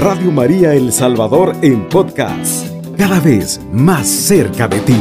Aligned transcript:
Radio 0.00 0.32
María 0.32 0.72
El 0.72 0.92
Salvador 0.92 1.54
en 1.60 1.86
podcast, 1.86 2.66
cada 2.96 3.20
vez 3.20 3.60
más 3.70 4.08
cerca 4.08 4.66
de 4.66 4.80
ti. 4.80 4.96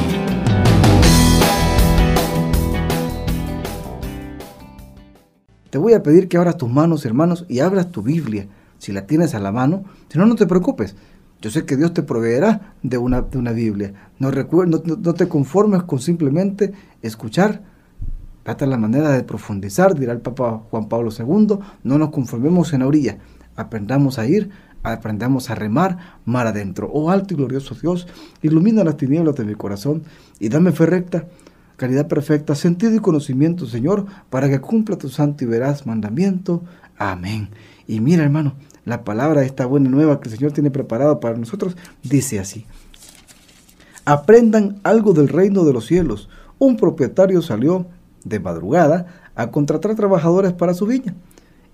Te 5.70 5.78
voy 5.78 5.94
a 5.94 6.04
pedir 6.04 6.28
que 6.28 6.35
abras 6.35 6.58
tus 6.58 6.70
manos, 6.70 7.06
hermanos, 7.06 7.46
y 7.47 7.60
abras 7.60 7.92
tu 7.92 8.01
Biblia, 8.01 8.47
si 8.78 8.92
la 8.92 9.08
tienes 9.08 9.33
a 9.35 9.40
la 9.40 9.54
mano. 9.54 9.85
Si 10.10 10.20
no, 10.20 10.26
no 10.26 10.35
te 10.35 10.46
preocupes. 10.47 10.97
Yo 11.40 11.50
sé 11.50 11.63
que 11.63 11.78
Dios 11.78 11.94
te 11.94 12.04
proveerá 12.04 12.74
de 12.84 12.97
una, 12.97 13.22
de 13.22 13.38
una 13.38 13.54
Biblia. 13.54 13.94
No, 14.20 14.31
no, 14.31 14.66
no 14.66 15.13
te 15.13 15.29
conformes 15.29 15.84
con 15.84 16.00
simplemente 16.00 16.73
escuchar. 17.02 17.62
Trata 18.44 18.66
la 18.66 18.77
manera 18.77 19.12
de 19.12 19.23
profundizar, 19.23 19.98
dirá 19.98 20.12
el 20.12 20.20
Papa 20.20 20.62
Juan 20.70 20.90
Pablo 20.90 21.09
II. 21.18 21.58
No 21.84 21.98
nos 21.98 22.09
conformemos 22.09 22.73
en 22.73 22.81
la 22.81 22.88
orilla. 22.88 23.18
Aprendamos 23.55 24.20
a 24.20 24.26
ir, 24.26 24.50
aprendamos 24.84 25.50
a 25.50 25.56
remar 25.56 26.20
mar 26.26 26.48
adentro. 26.48 26.90
Oh 26.92 27.10
alto 27.12 27.34
y 27.34 27.38
glorioso 27.38 27.76
Dios, 27.76 28.08
ilumina 28.42 28.84
las 28.84 28.98
tinieblas 28.98 29.36
de 29.36 29.46
mi 29.46 29.56
corazón 29.56 30.04
y 30.40 30.50
dame 30.50 30.72
fe 30.72 30.86
recta 30.86 31.26
caridad 31.80 32.08
perfecta, 32.08 32.54
sentido 32.54 32.94
y 32.94 33.00
conocimiento, 33.00 33.66
Señor, 33.66 34.06
para 34.30 34.50
que 34.50 34.60
cumpla 34.60 34.98
tu 34.98 35.10
santo 35.10 35.46
y 35.46 35.48
veraz 35.48 35.88
mandamiento. 35.88 36.62
Amén. 36.98 37.50
Y 37.88 38.02
mira, 38.02 38.23
hermano, 38.23 38.54
la 38.86 39.04
palabra 39.04 39.44
esta 39.44 39.66
buena 39.66 39.90
nueva 39.90 40.20
que 40.20 40.30
el 40.30 40.36
Señor 40.36 40.52
tiene 40.52 40.70
preparado 40.70 41.20
para 41.20 41.38
nosotros 41.38 41.76
dice 42.04 42.40
así. 42.40 42.66
Aprendan 44.06 44.80
algo 44.84 45.14
del 45.14 45.30
reino 45.30 45.64
de 45.64 45.73
los 45.73 45.86
cielos. 45.86 46.30
Un 46.59 46.76
propietario 46.76 47.42
salió 47.42 47.88
de 48.26 48.40
madrugada 48.40 49.32
a 49.36 49.50
contratar 49.50 49.96
trabajadores 49.96 50.52
para 50.54 50.73
su 50.73 50.86
viña 50.86 51.16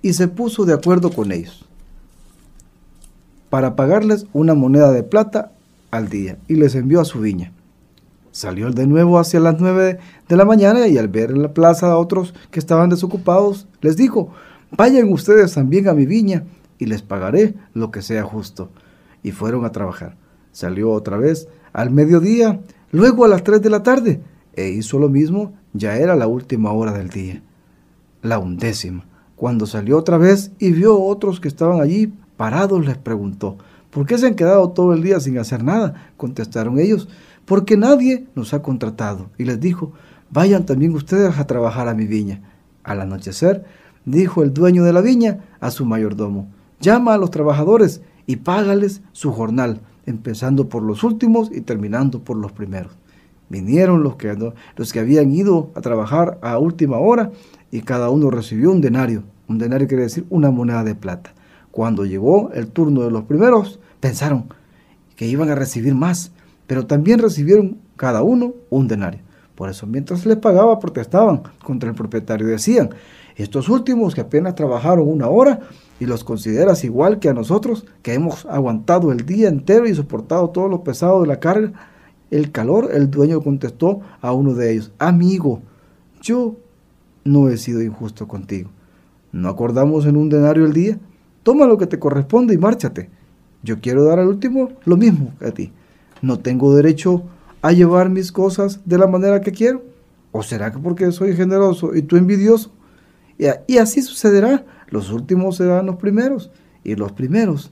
y 0.02 0.14
se 0.14 0.28
puso 0.28 0.66
de 0.66 0.74
acuerdo 0.74 1.12
con 1.12 1.32
ellos 1.32 1.65
para 3.56 3.78
pagarles 3.78 4.28
una 4.34 4.54
moneda 4.54 4.92
de 4.92 5.02
plata 5.02 5.54
al 5.90 6.10
día 6.10 6.38
y 6.50 6.56
les 6.56 6.76
envió 6.76 7.00
a 7.00 7.06
su 7.06 7.22
viña. 7.22 7.54
Salió 8.32 8.70
de 8.70 8.86
nuevo 8.86 9.18
hacia 9.18 9.40
las 9.40 9.62
nueve 9.62 9.98
de 10.28 10.36
la 10.36 10.44
mañana 10.44 10.90
y 10.90 10.98
al 10.98 11.08
ver 11.08 11.32
en 11.32 11.42
la 11.42 11.54
plaza 11.54 11.88
a 11.88 11.98
otros 11.98 12.34
que 12.52 12.60
estaban 12.60 12.90
desocupados, 12.90 13.70
les 13.80 13.96
dijo, 13.96 14.34
vayan 14.76 15.10
ustedes 15.10 15.54
también 15.54 15.88
a 15.88 15.94
mi 15.94 16.06
viña 16.06 16.44
y 16.80 16.88
les 16.88 17.02
pagaré 17.02 17.54
lo 17.74 17.92
que 17.92 18.02
sea 18.02 18.24
justo. 18.24 18.72
Y 19.24 19.32
fueron 19.32 19.64
a 19.64 19.72
trabajar. 19.72 20.18
Salió 20.52 20.92
otra 20.92 21.16
vez 21.16 21.48
al 21.72 21.92
mediodía, 21.92 22.60
luego 22.92 23.24
a 23.24 23.30
las 23.30 23.46
tres 23.46 23.62
de 23.62 23.70
la 23.70 23.84
tarde, 23.84 24.20
e 24.52 24.68
hizo 24.68 25.00
lo 25.00 25.08
mismo, 25.08 25.54
ya 25.72 25.96
era 25.96 26.18
la 26.18 26.28
última 26.28 26.74
hora 26.74 26.92
del 26.92 27.08
día, 27.08 27.42
la 28.22 28.38
undécima. 28.38 29.06
Cuando 29.38 29.66
salió 29.66 29.98
otra 29.98 30.18
vez 30.18 30.52
y 30.60 30.72
vio 30.74 31.00
otros 31.00 31.40
que 31.40 31.48
estaban 31.48 31.80
allí 31.80 32.12
parados, 32.38 32.86
les 32.86 32.98
preguntó, 32.98 33.58
¿por 33.92 34.06
qué 34.06 34.18
se 34.18 34.28
han 34.28 34.36
quedado 34.36 34.70
todo 34.70 34.94
el 34.94 35.04
día 35.04 35.20
sin 35.20 35.38
hacer 35.38 35.64
nada? 35.64 36.12
Contestaron 36.18 36.80
ellos, 36.80 37.08
porque 37.46 37.78
nadie 37.78 38.28
nos 38.36 38.54
ha 38.54 38.62
contratado. 38.62 39.30
Y 39.38 39.46
les 39.46 39.60
dijo, 39.60 39.94
vayan 40.32 40.66
también 40.66 40.94
ustedes 40.94 41.38
a 41.38 41.48
trabajar 41.48 41.88
a 41.88 41.94
mi 41.94 42.06
viña. 42.06 42.42
Al 42.84 43.02
anochecer, 43.02 43.66
dijo 44.06 44.44
el 44.44 44.54
dueño 44.54 44.84
de 44.84 44.94
la 44.94 45.02
viña 45.02 45.46
a 45.60 45.72
su 45.72 45.86
mayordomo, 45.86 46.48
llama 46.80 47.14
a 47.14 47.18
los 47.18 47.32
trabajadores 47.32 48.02
y 48.28 48.38
págales 48.38 49.02
su 49.12 49.32
jornal, 49.32 49.82
empezando 50.06 50.70
por 50.70 50.84
los 50.84 51.04
últimos 51.04 51.50
y 51.52 51.62
terminando 51.62 52.24
por 52.24 52.38
los 52.38 52.52
primeros. 52.52 52.94
Vinieron 53.50 54.04
los 54.04 54.16
que, 54.16 54.36
los 54.76 54.94
que 54.94 55.00
habían 55.00 55.32
ido 55.32 55.72
a 55.76 55.82
trabajar 55.82 56.40
a 56.42 56.58
última 56.58 56.98
hora 56.98 57.32
y 57.72 57.82
cada 57.82 58.10
uno 58.10 58.32
recibió 58.32 58.72
un 58.72 58.82
denario. 58.82 59.24
Un 59.48 59.60
denario 59.60 59.88
quiere 59.88 60.04
decir 60.04 60.26
una 60.30 60.50
moneda 60.50 60.84
de 60.84 60.96
plata. 60.96 61.34
Cuando 61.76 62.06
llegó 62.06 62.52
el 62.54 62.68
turno 62.68 63.02
de 63.02 63.12
los 63.12 63.26
primeros, 63.26 63.82
pensaron 64.00 64.46
que 65.18 65.28
iban 65.28 65.50
a 65.50 65.56
recibir 65.56 65.94
más, 65.94 66.32
pero 66.68 66.86
también 66.86 67.20
recibieron 67.20 67.80
cada 67.98 68.24
uno 68.24 68.54
un 68.70 68.88
denario. 68.88 69.20
Por 69.56 69.70
eso 69.70 69.86
mientras 69.86 70.26
les 70.26 70.38
pagaba 70.38 70.80
protestaban 70.80 71.44
contra 71.62 71.90
el 71.90 71.96
propietario. 71.98 72.48
Decían, 72.48 72.92
estos 73.36 73.68
últimos 73.68 74.16
que 74.16 74.22
apenas 74.22 74.56
trabajaron 74.56 75.06
una 75.06 75.28
hora 75.28 75.60
y 76.00 76.06
los 76.06 76.24
consideras 76.24 76.86
igual 76.86 77.20
que 77.20 77.28
a 77.28 77.34
nosotros, 77.34 77.86
que 78.02 78.14
hemos 78.14 78.46
aguantado 78.46 79.12
el 79.12 79.26
día 79.26 79.50
entero 79.50 79.86
y 79.86 79.94
soportado 79.94 80.52
todo 80.52 80.70
lo 80.70 80.82
pesado 80.82 81.24
de 81.24 81.28
la 81.28 81.42
carga, 81.42 81.74
el 82.32 82.54
calor, 82.54 82.92
el 82.94 83.12
dueño 83.12 83.42
contestó 83.42 84.00
a 84.22 84.32
uno 84.32 84.54
de 84.54 84.72
ellos, 84.72 84.94
amigo, 84.98 85.62
yo 86.22 86.56
no 87.26 87.50
he 87.50 87.58
sido 87.58 87.82
injusto 87.82 88.30
contigo. 88.30 88.70
¿No 89.34 89.50
acordamos 89.50 90.06
en 90.06 90.16
un 90.16 90.30
denario 90.30 90.64
el 90.64 90.72
día? 90.72 91.00
Toma 91.46 91.68
lo 91.68 91.78
que 91.78 91.86
te 91.86 92.00
corresponde 92.00 92.56
y 92.56 92.58
márchate. 92.58 93.12
Yo 93.62 93.80
quiero 93.80 94.04
dar 94.04 94.18
al 94.18 94.30
último 94.30 94.72
lo 94.84 94.98
mismo 94.98 95.32
que 95.38 95.46
a 95.46 95.52
ti. 95.52 95.72
¿No 96.24 96.40
tengo 96.40 96.76
derecho 96.76 97.22
a 97.62 97.72
llevar 97.72 98.10
mis 98.10 98.32
cosas 98.32 98.80
de 98.84 98.98
la 98.98 99.06
manera 99.06 99.42
que 99.42 99.52
quiero? 99.52 99.84
¿O 100.32 100.42
será 100.42 100.72
que 100.72 100.80
porque 100.80 101.12
soy 101.12 101.36
generoso 101.36 101.94
y 101.94 102.02
tú 102.02 102.18
envidioso? 102.18 102.72
Y, 103.38 103.78
así 103.78 104.02
sucederá. 104.02 104.66
Los 104.90 105.12
últimos 105.12 105.58
serán 105.58 105.86
los 105.86 105.98
primeros 105.98 106.50
y 106.84 106.96
los 106.96 107.12
primeros 107.12 107.72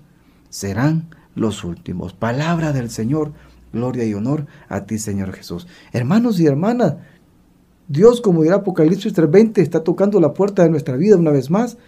serán 0.49 1.09
los 1.33 1.63
últimos. 1.63 2.13
Palabra 2.13 2.73
del 2.73 2.91
Señor. 2.91 3.31
Gloria 3.71 4.05
y 4.05 4.13
honor 4.13 4.45
a 4.69 4.85
ti, 4.85 4.99
Señor 4.99 5.33
Jesús. 5.33 5.65
Hermanos 5.93 6.39
y 6.39 6.45
hermanas, 6.45 6.97
Dios, 7.87 8.21
como 8.21 8.43
dirá 8.43 8.57
Apocalipsis 8.57 9.15
3:20, 9.15 9.63
está 9.63 9.83
tocando 9.83 10.19
la 10.19 10.35
puerta 10.35 10.61
de 10.61 10.69
nuestra 10.69 10.95
vida 10.95 11.17
una 11.17 11.31
vez 11.31 11.49
más, 11.49 11.79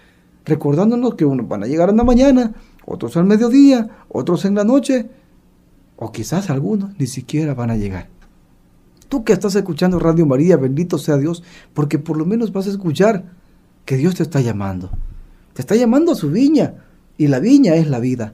recordándonos 0.45 1.15
que 1.15 1.25
unos 1.25 1.47
van 1.47 1.63
a 1.63 1.67
llegar 1.67 1.89
en 1.89 1.97
la 1.97 2.03
mañana, 2.03 2.53
otros 2.85 3.17
al 3.17 3.25
mediodía, 3.25 3.89
otros 4.09 4.45
en 4.45 4.55
la 4.55 4.63
noche, 4.63 5.09
o 5.97 6.11
quizás 6.11 6.49
algunos 6.49 6.97
ni 6.99 7.07
siquiera 7.07 7.53
van 7.53 7.71
a 7.71 7.77
llegar. 7.77 8.09
Tú 9.09 9.23
que 9.23 9.33
estás 9.33 9.55
escuchando 9.55 9.99
Radio 9.99 10.25
María, 10.25 10.57
bendito 10.57 10.97
sea 10.97 11.17
Dios, 11.17 11.43
porque 11.73 11.99
por 11.99 12.17
lo 12.17 12.25
menos 12.25 12.51
vas 12.51 12.67
a 12.67 12.71
escuchar 12.71 13.25
que 13.85 13.97
Dios 13.97 14.15
te 14.15 14.23
está 14.23 14.41
llamando. 14.41 14.89
Te 15.53 15.61
está 15.61 15.75
llamando 15.75 16.11
a 16.11 16.15
su 16.15 16.29
viña 16.31 16.75
y 17.17 17.27
la 17.27 17.39
viña 17.39 17.75
es 17.75 17.87
la 17.87 17.99
vida. 17.99 18.33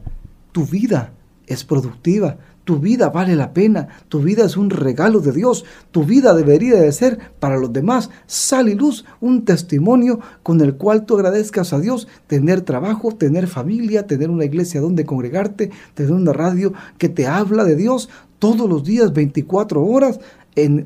Tu 0.52 0.66
vida 0.66 1.14
es 1.46 1.64
productiva, 1.64 2.38
tu 2.72 2.80
vida 2.80 3.10
vale 3.10 3.36
la 3.36 3.52
pena, 3.52 3.90
tu 4.08 4.22
vida 4.22 4.46
es 4.46 4.56
un 4.56 4.70
regalo 4.70 5.20
de 5.20 5.34
Dios, 5.34 5.66
tu 5.92 6.06
vida 6.06 6.34
debería 6.34 6.80
de 6.80 6.90
ser 6.94 7.20
para 7.38 7.58
los 7.58 7.74
demás. 7.74 8.10
Sal 8.28 8.70
y 8.70 8.76
luz, 8.76 9.04
un 9.20 9.44
testimonio 9.44 10.22
con 10.42 10.62
el 10.62 10.76
cual 10.76 11.06
tú 11.06 11.16
agradezcas 11.16 11.74
a 11.74 11.82
Dios 11.82 12.08
tener 12.28 12.62
trabajo, 12.62 13.12
tener 13.12 13.48
familia, 13.48 14.08
tener 14.08 14.30
una 14.30 14.46
iglesia 14.46 14.80
donde 14.80 15.06
congregarte, 15.06 15.70
tener 15.96 16.14
una 16.14 16.32
radio 16.32 16.72
que 16.98 17.10
te 17.10 17.28
habla 17.28 17.66
de 17.66 17.76
Dios 17.76 18.08
todos 18.40 18.70
los 18.70 18.86
días, 18.86 19.12
24 19.12 19.84
horas, 19.84 20.22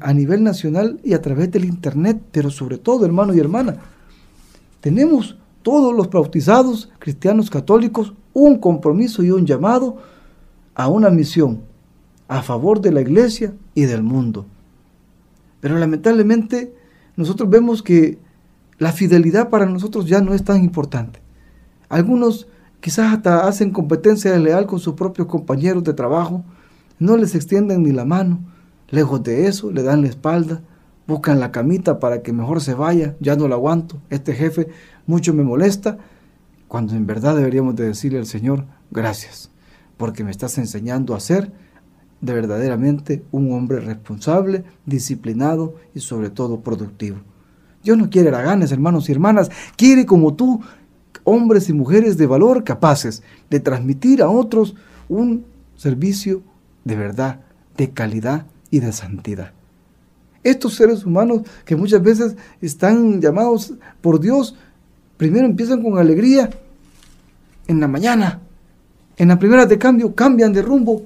a 0.01 0.13
nivel 0.13 0.43
nacional 0.43 0.99
y 1.03 1.13
a 1.13 1.21
través 1.21 1.51
del 1.51 1.65
internet, 1.65 2.19
pero 2.31 2.49
sobre 2.49 2.79
todo, 2.79 3.05
hermano 3.05 3.31
y 3.35 3.39
hermana, 3.39 3.75
tenemos 4.81 5.37
todos 5.61 5.93
los 5.93 6.09
bautizados, 6.09 6.89
cristianos 6.97 7.51
católicos, 7.51 8.15
un 8.33 8.57
compromiso 8.57 9.21
y 9.21 9.29
un 9.29 9.45
llamado 9.45 9.97
a 10.75 10.89
una 10.89 11.09
misión 11.09 11.74
a 12.27 12.41
favor 12.41 12.81
de 12.81 12.91
la 12.91 13.01
iglesia 13.01 13.53
y 13.73 13.85
del 13.85 14.03
mundo. 14.03 14.45
Pero 15.59 15.77
lamentablemente 15.77 16.73
nosotros 17.15 17.49
vemos 17.49 17.81
que 17.81 18.17
la 18.77 18.91
fidelidad 18.91 19.49
para 19.49 19.65
nosotros 19.65 20.07
ya 20.07 20.21
no 20.21 20.33
es 20.33 20.43
tan 20.43 20.63
importante. 20.63 21.19
Algunos 21.87 22.47
quizás 22.81 23.13
hasta 23.13 23.47
hacen 23.47 23.71
competencia 23.71 24.37
leal 24.37 24.65
con 24.67 24.79
sus 24.79 24.95
propios 24.95 25.27
compañeros 25.27 25.83
de 25.83 25.93
trabajo, 25.93 26.43
no 26.99 27.17
les 27.17 27.35
extienden 27.35 27.83
ni 27.83 27.91
la 27.91 28.05
mano, 28.05 28.39
lejos 28.89 29.23
de 29.23 29.47
eso 29.47 29.71
le 29.71 29.83
dan 29.83 30.01
la 30.01 30.09
espalda, 30.09 30.61
buscan 31.07 31.39
la 31.39 31.51
camita 31.51 31.99
para 31.99 32.21
que 32.21 32.33
mejor 32.33 32.61
se 32.61 32.73
vaya, 32.73 33.15
ya 33.19 33.35
no 33.35 33.47
lo 33.47 33.55
aguanto, 33.55 34.01
este 34.09 34.33
jefe 34.33 34.67
mucho 35.05 35.33
me 35.33 35.43
molesta, 35.43 35.97
cuando 36.67 36.95
en 36.95 37.05
verdad 37.05 37.35
deberíamos 37.35 37.75
de 37.75 37.85
decirle 37.85 38.19
al 38.19 38.25
Señor, 38.25 38.65
gracias 38.91 39.49
porque 39.97 40.23
me 40.23 40.31
estás 40.31 40.57
enseñando 40.57 41.15
a 41.15 41.19
ser 41.19 41.51
de 42.21 42.33
verdaderamente 42.33 43.23
un 43.31 43.51
hombre 43.51 43.79
responsable, 43.79 44.63
disciplinado 44.85 45.75
y 45.93 45.99
sobre 45.99 46.29
todo 46.29 46.61
productivo. 46.61 47.17
Dios 47.83 47.97
no 47.97 48.09
quiere 48.09 48.29
haraganes, 48.29 48.71
hermanos 48.71 49.09
y 49.09 49.11
hermanas, 49.11 49.51
quiere 49.77 50.05
como 50.05 50.33
tú 50.33 50.61
hombres 51.23 51.69
y 51.69 51.73
mujeres 51.73 52.17
de 52.17 52.27
valor 52.27 52.63
capaces 52.63 53.21
de 53.49 53.59
transmitir 53.59 54.21
a 54.21 54.29
otros 54.29 54.75
un 55.09 55.45
servicio 55.75 56.41
de 56.83 56.95
verdad, 56.95 57.41
de 57.77 57.91
calidad 57.91 58.45
y 58.69 58.79
de 58.79 58.91
santidad. 58.91 59.51
Estos 60.43 60.75
seres 60.75 61.05
humanos 61.05 61.41
que 61.65 61.75
muchas 61.75 62.01
veces 62.01 62.35
están 62.61 63.19
llamados 63.21 63.73
por 64.01 64.19
Dios, 64.19 64.55
primero 65.17 65.45
empiezan 65.45 65.81
con 65.81 65.97
alegría 65.97 66.49
en 67.67 67.79
la 67.79 67.87
mañana, 67.87 68.41
en 69.17 69.27
la 69.29 69.39
primera 69.39 69.65
de 69.65 69.77
cambio 69.77 70.13
cambian 70.13 70.53
de 70.53 70.61
rumbo. 70.61 71.03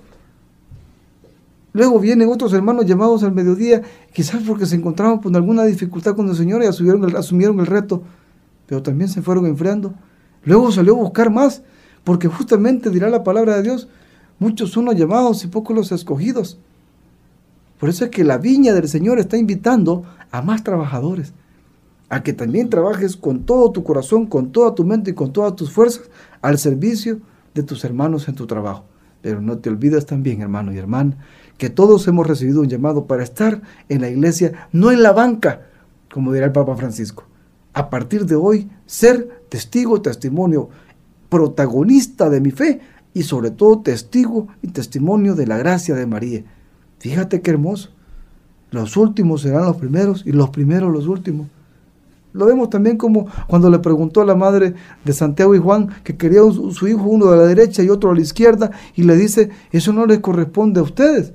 Luego 1.71 1.99
vienen 1.99 2.29
otros 2.29 2.53
hermanos 2.53 2.85
llamados 2.85 3.23
al 3.23 3.31
mediodía, 3.31 3.81
quizás 4.11 4.41
porque 4.43 4.65
se 4.65 4.75
encontraban 4.75 5.19
con 5.19 5.35
alguna 5.35 5.63
dificultad 5.65 6.15
con 6.15 6.27
el 6.27 6.35
Señor 6.35 6.63
y 6.63 6.65
asumieron 6.65 7.03
el, 7.03 7.15
asumieron 7.15 7.59
el 7.59 7.67
reto, 7.67 8.03
pero 8.65 8.81
también 8.81 9.09
se 9.09 9.21
fueron 9.21 9.45
enfriando. 9.45 9.93
Luego 10.43 10.71
salió 10.71 10.93
a 10.93 10.99
buscar 10.99 11.29
más. 11.29 11.61
porque 12.03 12.27
justamente 12.27 12.89
dirá 12.89 13.09
la 13.09 13.23
palabra 13.23 13.57
de 13.57 13.63
Dios, 13.63 13.87
muchos 14.39 14.71
son 14.71 14.85
los 14.85 14.95
llamados 14.95 15.43
y 15.43 15.47
pocos 15.47 15.75
los 15.75 15.91
escogidos. 15.91 16.57
Por 17.79 17.89
eso 17.89 18.05
es 18.05 18.09
que 18.09 18.23
la 18.23 18.37
viña 18.37 18.73
del 18.73 18.87
Señor 18.87 19.19
está 19.19 19.37
invitando 19.37 20.05
a 20.31 20.41
más 20.41 20.63
trabajadores, 20.63 21.33
a 22.09 22.23
que 22.23 22.33
también 22.33 22.69
trabajes 22.69 23.15
con 23.15 23.43
todo 23.43 23.71
tu 23.71 23.83
corazón, 23.83 24.25
con 24.25 24.51
toda 24.51 24.73
tu 24.73 24.85
mente 24.85 25.11
y 25.11 25.13
con 25.13 25.31
todas 25.31 25.55
tus 25.55 25.71
fuerzas 25.71 26.09
al 26.41 26.57
servicio 26.57 27.19
de 27.53 27.63
tus 27.63 27.83
hermanos 27.83 28.27
en 28.27 28.35
tu 28.35 28.47
trabajo. 28.47 28.85
Pero 29.21 29.41
no 29.41 29.57
te 29.57 29.69
olvides 29.69 30.05
también, 30.05 30.41
hermano 30.41 30.71
y 30.73 30.77
hermana, 30.77 31.17
que 31.57 31.69
todos 31.69 32.07
hemos 32.07 32.25
recibido 32.25 32.61
un 32.61 32.69
llamado 32.69 33.05
para 33.05 33.23
estar 33.23 33.61
en 33.89 34.01
la 34.01 34.09
iglesia, 34.09 34.67
no 34.71 34.91
en 34.91 35.03
la 35.03 35.11
banca, 35.11 35.67
como 36.11 36.31
dirá 36.31 36.45
el 36.45 36.51
Papa 36.51 36.75
Francisco. 36.75 37.25
A 37.73 37.89
partir 37.89 38.25
de 38.25 38.35
hoy, 38.35 38.69
ser 38.85 39.43
testigo, 39.49 40.01
testimonio, 40.01 40.69
protagonista 41.29 42.29
de 42.29 42.41
mi 42.41 42.51
fe 42.51 42.81
y 43.13 43.23
sobre 43.23 43.51
todo 43.51 43.81
testigo 43.81 44.47
y 44.61 44.69
testimonio 44.69 45.35
de 45.35 45.47
la 45.47 45.57
gracia 45.57 45.95
de 45.95 46.05
María. 46.05 46.43
Fíjate 46.99 47.41
qué 47.41 47.51
hermoso. 47.51 47.89
Los 48.71 48.97
últimos 48.97 49.41
serán 49.41 49.65
los 49.65 49.77
primeros 49.77 50.23
y 50.25 50.31
los 50.31 50.49
primeros 50.49 50.91
los 50.91 51.07
últimos. 51.07 51.47
Lo 52.31 52.45
vemos 52.45 52.69
también 52.69 52.97
como 52.97 53.27
cuando 53.47 53.69
le 53.69 53.79
preguntó 53.79 54.21
a 54.21 54.25
la 54.25 54.35
madre 54.35 54.75
de 55.03 55.13
Santiago 55.13 55.55
y 55.55 55.59
Juan 55.59 55.89
que 56.03 56.15
quería 56.15 56.41
su 56.41 56.87
hijo 56.87 57.03
uno 57.03 57.31
de 57.31 57.37
la 57.37 57.43
derecha 57.43 57.81
y 57.81 57.89
otro 57.89 58.11
a 58.11 58.15
la 58.15 58.21
izquierda 58.21 58.71
y 58.95 59.03
le 59.03 59.15
dice, 59.15 59.49
eso 59.71 59.93
no 59.93 60.05
les 60.05 60.19
corresponde 60.19 60.79
a 60.79 60.83
ustedes. 60.83 61.33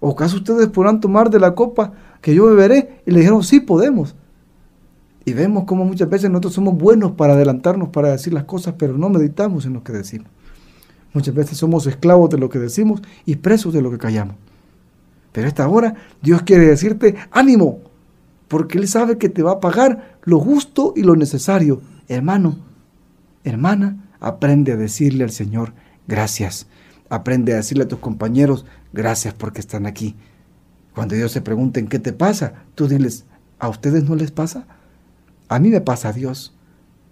¿O 0.00 0.12
acaso 0.12 0.36
ustedes 0.36 0.68
podrán 0.68 1.00
tomar 1.00 1.30
de 1.30 1.40
la 1.40 1.54
copa 1.54 1.92
que 2.20 2.34
yo 2.34 2.46
beberé? 2.46 3.02
Y 3.06 3.10
le 3.10 3.20
dijeron, 3.20 3.42
sí 3.42 3.60
podemos. 3.60 4.14
Y 5.24 5.32
vemos 5.32 5.64
como 5.64 5.84
muchas 5.84 6.08
veces 6.08 6.30
nosotros 6.30 6.54
somos 6.54 6.78
buenos 6.78 7.12
para 7.12 7.32
adelantarnos, 7.32 7.88
para 7.88 8.12
decir 8.12 8.32
las 8.32 8.44
cosas, 8.44 8.74
pero 8.78 8.96
no 8.96 9.08
meditamos 9.08 9.66
en 9.66 9.72
lo 9.72 9.82
que 9.82 9.92
decimos. 9.92 10.28
Muchas 11.12 11.34
veces 11.34 11.58
somos 11.58 11.86
esclavos 11.86 12.30
de 12.30 12.38
lo 12.38 12.48
que 12.48 12.58
decimos 12.58 13.02
y 13.24 13.36
presos 13.36 13.74
de 13.74 13.82
lo 13.82 13.90
que 13.90 13.98
callamos. 13.98 14.36
Pero 15.32 15.46
a 15.46 15.48
esta 15.48 15.68
hora 15.68 15.94
Dios 16.22 16.42
quiere 16.42 16.66
decirte, 16.66 17.16
ánimo, 17.30 17.80
porque 18.48 18.78
Él 18.78 18.88
sabe 18.88 19.18
que 19.18 19.28
te 19.28 19.42
va 19.42 19.52
a 19.52 19.60
pagar 19.60 20.18
lo 20.22 20.38
justo 20.40 20.92
y 20.96 21.02
lo 21.02 21.16
necesario. 21.16 21.80
Hermano, 22.08 22.58
hermana, 23.44 24.04
aprende 24.20 24.72
a 24.72 24.76
decirle 24.76 25.24
al 25.24 25.30
Señor 25.30 25.72
gracias. 26.06 26.66
Aprende 27.08 27.52
a 27.52 27.56
decirle 27.56 27.84
a 27.84 27.88
tus 27.88 27.98
compañeros 27.98 28.64
gracias 28.92 29.34
porque 29.34 29.60
están 29.60 29.86
aquí. 29.86 30.16
Cuando 30.94 31.14
Dios 31.14 31.32
se 31.32 31.40
pregunte 31.40 31.84
qué 31.86 31.98
te 31.98 32.12
pasa, 32.12 32.54
tú 32.74 32.88
diles, 32.88 33.24
¿a 33.58 33.68
ustedes 33.68 34.04
no 34.04 34.14
les 34.14 34.30
pasa? 34.30 34.66
A 35.48 35.58
mí 35.58 35.68
me 35.68 35.80
pasa 35.80 36.08
a 36.08 36.12
Dios. 36.12 36.54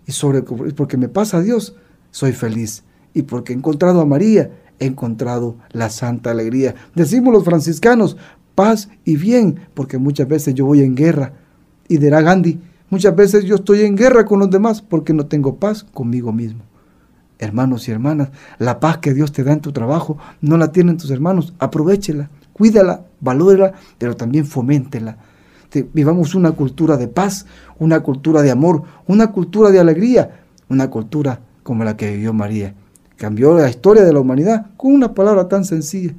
Y 0.06 0.12
sobre 0.12 0.42
porque 0.42 0.96
me 0.96 1.08
pasa 1.08 1.38
a 1.38 1.42
Dios, 1.42 1.76
soy 2.10 2.32
feliz. 2.32 2.84
Y 3.12 3.22
porque 3.22 3.52
he 3.52 3.56
encontrado 3.56 4.00
a 4.00 4.06
María, 4.06 4.50
he 4.78 4.86
encontrado 4.86 5.56
la 5.70 5.90
santa 5.90 6.30
alegría. 6.30 6.74
Decimos 6.94 7.32
los 7.32 7.44
franciscanos, 7.44 8.16
paz 8.54 8.88
y 9.04 9.16
bien, 9.16 9.60
porque 9.74 9.98
muchas 9.98 10.28
veces 10.28 10.54
yo 10.54 10.66
voy 10.66 10.82
en 10.82 10.94
guerra. 10.94 11.32
Y 11.88 11.98
dirá 11.98 12.20
Gandhi, 12.22 12.60
muchas 12.90 13.14
veces 13.14 13.44
yo 13.44 13.56
estoy 13.56 13.82
en 13.82 13.96
guerra 13.96 14.24
con 14.24 14.38
los 14.38 14.50
demás 14.50 14.82
porque 14.82 15.12
no 15.12 15.26
tengo 15.26 15.56
paz 15.56 15.84
conmigo 15.84 16.32
mismo. 16.32 16.62
Hermanos 17.38 17.88
y 17.88 17.90
hermanas, 17.90 18.30
la 18.58 18.80
paz 18.80 18.98
que 18.98 19.12
Dios 19.12 19.32
te 19.32 19.42
da 19.42 19.52
en 19.52 19.60
tu 19.60 19.72
trabajo 19.72 20.18
no 20.40 20.56
la 20.56 20.72
tienen 20.72 20.96
tus 20.96 21.10
hermanos. 21.10 21.52
Aprovechela, 21.58 22.30
cuídala, 22.52 23.04
valórela, 23.20 23.72
pero 23.98 24.16
también 24.16 24.46
foméntela. 24.46 25.18
vivamos 25.92 26.34
una 26.34 26.52
cultura 26.52 26.96
de 26.96 27.08
paz, 27.08 27.46
una 27.78 28.00
cultura 28.00 28.40
de 28.42 28.52
amor, 28.52 28.84
una 29.08 29.32
cultura 29.32 29.70
de 29.70 29.80
alegría, 29.80 30.44
una 30.68 30.88
cultura 30.88 31.40
como 31.64 31.84
la 31.84 31.96
que 31.96 32.12
vivió 32.12 32.32
María. 32.32 32.74
Cambió 33.16 33.54
la 33.54 33.68
historia 33.68 34.04
de 34.04 34.12
la 34.12 34.20
humanidad 34.20 34.66
con 34.76 34.92
una 34.92 35.12
palabra 35.12 35.48
tan 35.48 35.64
sencilla, 35.64 36.14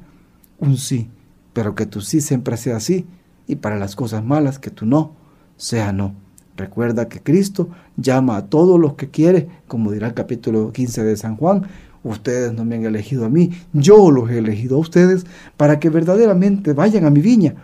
un 0.58 0.76
sí 0.76 1.10
pero 1.56 1.74
que 1.74 1.86
tu 1.86 2.02
sí 2.02 2.20
siempre 2.20 2.58
sea 2.58 2.80
sí, 2.80 3.06
y 3.46 3.56
para 3.56 3.78
las 3.78 3.96
cosas 3.96 4.22
malas 4.22 4.58
que 4.58 4.68
tu 4.68 4.84
no 4.84 5.12
sea 5.56 5.90
no. 5.90 6.14
Recuerda 6.54 7.08
que 7.08 7.22
Cristo 7.22 7.70
llama 7.96 8.36
a 8.36 8.44
todos 8.44 8.78
los 8.78 8.92
que 8.92 9.08
quiere, 9.08 9.48
como 9.66 9.90
dirá 9.90 10.08
el 10.08 10.12
capítulo 10.12 10.70
15 10.70 11.02
de 11.02 11.16
San 11.16 11.38
Juan, 11.38 11.62
ustedes 12.04 12.52
no 12.52 12.66
me 12.66 12.76
han 12.76 12.84
elegido 12.84 13.24
a 13.24 13.30
mí, 13.30 13.52
yo 13.72 14.10
los 14.10 14.28
he 14.28 14.36
elegido 14.36 14.76
a 14.76 14.80
ustedes 14.80 15.24
para 15.56 15.80
que 15.80 15.88
verdaderamente 15.88 16.74
vayan 16.74 17.06
a 17.06 17.10
mi 17.10 17.22
viña 17.22 17.54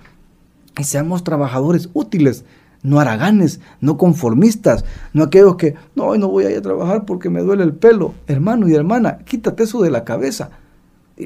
y 0.79 0.85
seamos 0.85 1.23
trabajadores 1.23 1.91
útiles, 1.93 2.47
no 2.83 2.99
haraganes, 2.99 3.61
no 3.83 3.99
conformistas, 3.99 4.87
no 5.13 5.23
aquellos 5.25 5.57
que, 5.57 5.75
no, 5.95 6.17
no 6.17 6.29
voy 6.29 6.47
a 6.47 6.51
ir 6.51 6.57
a 6.57 6.63
trabajar 6.63 7.05
porque 7.05 7.29
me 7.29 7.43
duele 7.43 7.63
el 7.63 7.75
pelo. 7.75 8.15
Hermano 8.27 8.71
y 8.71 8.75
hermana, 8.75 9.19
quítate 9.19 9.65
eso 9.65 9.83
de 9.83 9.91
la 9.91 10.05
cabeza 10.05 10.62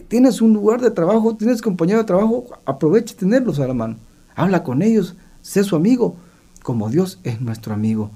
tienes 0.00 0.40
un 0.40 0.52
lugar 0.52 0.80
de 0.80 0.90
trabajo, 0.90 1.36
tienes 1.36 1.62
compañero 1.62 1.98
de 1.98 2.04
trabajo, 2.04 2.46
aprovecha 2.64 3.16
tenerlos 3.16 3.58
a 3.58 3.66
la 3.66 3.74
mano. 3.74 3.96
Habla 4.34 4.62
con 4.62 4.82
ellos, 4.82 5.16
sé 5.42 5.64
su 5.64 5.76
amigo, 5.76 6.16
como 6.62 6.90
Dios 6.90 7.20
es 7.22 7.40
nuestro 7.40 7.74
amigo. 7.74 8.10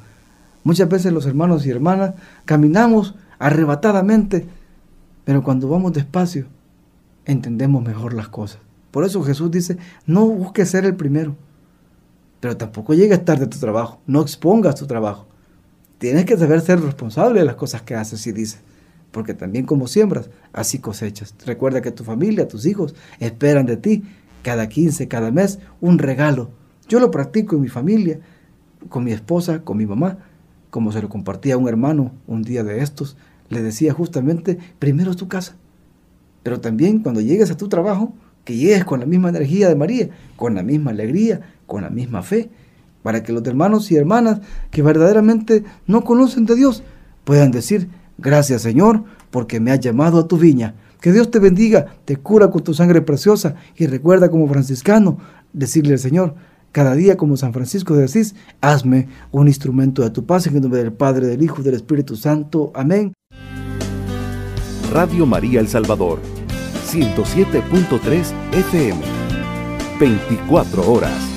Muchas 0.64 0.88
veces 0.88 1.12
los 1.12 1.26
hermanos 1.26 1.64
y 1.64 1.70
hermanas 1.70 2.14
caminamos 2.44 3.14
arrebatadamente, 3.38 4.46
pero 5.24 5.42
cuando 5.42 5.68
vamos 5.68 5.92
despacio, 5.92 6.46
entendemos 7.24 7.82
mejor 7.82 8.14
las 8.14 8.28
cosas. 8.28 8.60
Por 8.90 9.04
eso 9.04 9.22
Jesús 9.22 9.50
dice, 9.50 9.78
no 10.06 10.26
busques 10.26 10.68
ser 10.68 10.84
el 10.84 10.96
primero, 10.96 11.36
pero 12.40 12.56
tampoco 12.56 12.94
llegues 12.94 13.24
tarde 13.24 13.44
a 13.44 13.50
tu 13.50 13.58
trabajo, 13.58 14.00
no 14.06 14.20
expongas 14.20 14.74
tu 14.74 14.86
trabajo. 14.86 15.26
Tienes 15.98 16.24
que 16.24 16.36
saber 16.36 16.60
ser 16.60 16.80
responsable 16.80 17.40
de 17.40 17.46
las 17.46 17.54
cosas 17.54 17.82
que 17.82 17.94
haces 17.94 18.26
y 18.26 18.32
dices 18.32 18.60
porque 19.10 19.34
también 19.34 19.66
como 19.66 19.86
siembras, 19.86 20.30
así 20.52 20.78
cosechas. 20.78 21.34
Recuerda 21.46 21.82
que 21.82 21.90
tu 21.90 22.04
familia, 22.04 22.48
tus 22.48 22.66
hijos, 22.66 22.94
esperan 23.18 23.66
de 23.66 23.76
ti 23.76 24.02
cada 24.42 24.68
15, 24.68 25.08
cada 25.08 25.30
mes, 25.30 25.58
un 25.80 25.98
regalo. 25.98 26.50
Yo 26.88 27.00
lo 27.00 27.10
practico 27.10 27.56
en 27.56 27.62
mi 27.62 27.68
familia, 27.68 28.20
con 28.88 29.04
mi 29.04 29.12
esposa, 29.12 29.62
con 29.62 29.76
mi 29.76 29.86
mamá, 29.86 30.18
como 30.70 30.92
se 30.92 31.02
lo 31.02 31.08
compartía 31.08 31.54
a 31.54 31.58
un 31.58 31.68
hermano 31.68 32.12
un 32.26 32.42
día 32.42 32.64
de 32.64 32.80
estos, 32.80 33.16
le 33.48 33.62
decía 33.62 33.92
justamente, 33.92 34.58
primero 34.78 35.14
tu 35.14 35.28
casa, 35.28 35.56
pero 36.42 36.60
también 36.60 37.00
cuando 37.00 37.20
llegues 37.20 37.50
a 37.50 37.56
tu 37.56 37.68
trabajo, 37.68 38.14
que 38.44 38.56
llegues 38.56 38.84
con 38.84 39.00
la 39.00 39.06
misma 39.06 39.28
energía 39.28 39.68
de 39.68 39.74
María, 39.74 40.08
con 40.36 40.54
la 40.54 40.62
misma 40.62 40.92
alegría, 40.92 41.40
con 41.66 41.82
la 41.82 41.90
misma 41.90 42.22
fe, 42.22 42.50
para 43.02 43.22
que 43.22 43.32
los 43.32 43.46
hermanos 43.46 43.90
y 43.90 43.96
hermanas 43.96 44.40
que 44.70 44.82
verdaderamente 44.82 45.64
no 45.86 46.02
conocen 46.04 46.46
de 46.46 46.54
Dios 46.54 46.82
puedan 47.24 47.50
decir, 47.50 47.88
Gracias 48.20 48.62
Señor, 48.62 49.04
porque 49.30 49.60
me 49.60 49.72
has 49.72 49.80
llamado 49.80 50.20
a 50.20 50.28
tu 50.28 50.36
viña. 50.36 50.74
Que 51.00 51.12
Dios 51.12 51.30
te 51.30 51.38
bendiga, 51.38 51.86
te 52.04 52.16
cura 52.16 52.50
con 52.50 52.62
tu 52.62 52.74
sangre 52.74 53.00
preciosa 53.00 53.54
y 53.76 53.86
recuerda 53.86 54.30
como 54.30 54.48
franciscano 54.48 55.18
decirle 55.52 55.94
al 55.94 55.98
Señor, 55.98 56.34
cada 56.72 56.94
día 56.94 57.16
como 57.16 57.36
San 57.36 57.52
Francisco 57.52 57.96
de 57.96 58.04
Asís, 58.04 58.34
hazme 58.60 59.08
un 59.32 59.48
instrumento 59.48 60.02
de 60.02 60.10
tu 60.10 60.24
paz 60.24 60.46
en 60.46 60.56
el 60.56 60.62
nombre 60.62 60.82
del 60.82 60.92
Padre, 60.92 61.26
del 61.26 61.42
Hijo 61.42 61.60
y 61.60 61.64
del 61.64 61.74
Espíritu 61.74 62.16
Santo. 62.16 62.70
Amén. 62.74 63.12
Radio 64.92 65.24
María 65.26 65.60
El 65.60 65.68
Salvador, 65.68 66.20
107.3 66.90 68.32
FM, 68.52 69.00
24 69.98 70.92
horas. 70.92 71.29